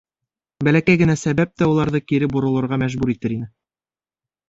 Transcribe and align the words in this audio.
Бәләкәй 0.67 0.99
генә 1.01 1.17
сәбәп 1.25 1.53
тә 1.63 1.69
уларҙы 1.75 2.03
кире 2.09 2.33
боролорға 2.35 2.83
мәжбүр 2.87 3.17
итер 3.19 3.41
ине. 3.41 3.55